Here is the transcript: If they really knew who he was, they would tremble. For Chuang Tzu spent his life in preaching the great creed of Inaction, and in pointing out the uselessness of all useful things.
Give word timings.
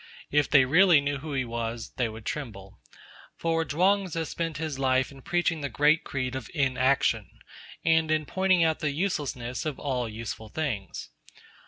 If 0.31 0.49
they 0.49 0.65
really 0.65 0.99
knew 0.99 1.19
who 1.19 1.33
he 1.33 1.45
was, 1.45 1.91
they 1.95 2.09
would 2.09 2.25
tremble. 2.25 2.79
For 3.35 3.63
Chuang 3.63 4.07
Tzu 4.07 4.25
spent 4.25 4.57
his 4.57 4.79
life 4.79 5.11
in 5.11 5.21
preaching 5.21 5.61
the 5.61 5.69
great 5.69 6.03
creed 6.03 6.33
of 6.33 6.49
Inaction, 6.55 7.29
and 7.85 8.09
in 8.09 8.25
pointing 8.25 8.63
out 8.63 8.79
the 8.79 8.89
uselessness 8.89 9.63
of 9.63 9.77
all 9.77 10.09
useful 10.09 10.49
things. 10.49 11.11